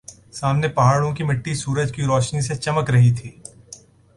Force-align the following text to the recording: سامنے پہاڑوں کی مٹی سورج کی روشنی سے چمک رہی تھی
سامنے 0.33 0.67
پہاڑوں 0.67 1.11
کی 1.15 1.23
مٹی 1.23 1.53
سورج 1.55 1.91
کی 1.95 2.03
روشنی 2.03 2.41
سے 2.41 2.55
چمک 2.55 2.89
رہی 2.89 3.13
تھی 3.15 3.31